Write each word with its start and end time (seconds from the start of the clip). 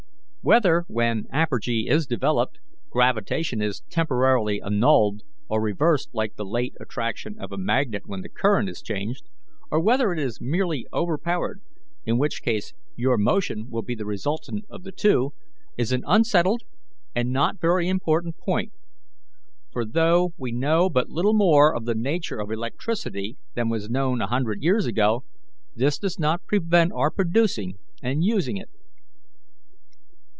Whether, 0.43 0.85
when 0.87 1.25
apergy 1.31 1.87
is 1.87 2.07
developed, 2.07 2.57
gravitation 2.89 3.61
is 3.61 3.81
temporarily 3.91 4.59
annulled, 4.59 5.21
or 5.47 5.61
reversed 5.61 6.09
like 6.13 6.35
the 6.35 6.43
late 6.43 6.73
attraction 6.79 7.39
of 7.39 7.51
a 7.51 7.59
magnet 7.59 8.07
when 8.07 8.21
the 8.21 8.27
current 8.27 8.67
is 8.67 8.81
changed, 8.81 9.25
or 9.69 9.79
whether 9.79 10.11
it 10.11 10.17
is 10.17 10.41
merely 10.41 10.87
overpowered, 10.91 11.61
in 12.07 12.17
which 12.17 12.41
case 12.41 12.73
your 12.95 13.19
motion 13.19 13.69
will 13.69 13.83
be 13.83 13.93
the 13.93 14.03
resultant 14.03 14.65
of 14.67 14.81
the 14.81 14.91
two, 14.91 15.31
is 15.77 15.91
an 15.91 16.01
unsettled 16.07 16.63
and 17.13 17.29
not 17.31 17.61
very 17.61 17.87
important 17.87 18.35
point; 18.39 18.73
for, 19.71 19.85
though 19.85 20.33
we 20.37 20.51
know 20.51 20.89
but 20.89 21.07
little 21.07 21.35
more 21.35 21.71
of 21.75 21.85
the 21.85 21.93
nature 21.93 22.39
of 22.41 22.49
electricity 22.51 23.37
than 23.53 23.69
was 23.69 23.91
known 23.91 24.19
a 24.21 24.27
hundred 24.27 24.63
years 24.63 24.87
ago, 24.87 25.23
this 25.75 25.99
does 25.99 26.17
not 26.17 26.47
prevent 26.47 26.91
our 26.93 27.11
producing 27.11 27.77
and 28.01 28.23
using 28.23 28.57
it." 28.57 28.69